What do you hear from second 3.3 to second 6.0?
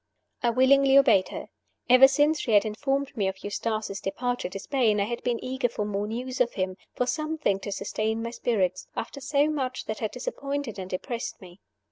Eustace's departure to Spain I had been eager for